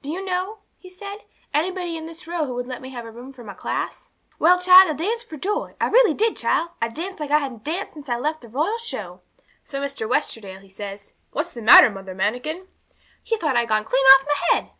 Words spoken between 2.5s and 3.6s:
would let me have a room for my